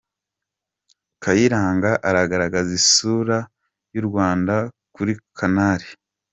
Kayiranga 1.23 1.91
aragaragaza 2.09 2.71
isura 2.79 3.37
y’u 3.93 4.03
Rwanda 4.07 4.55
kuri 4.95 5.13
canari 5.37 5.87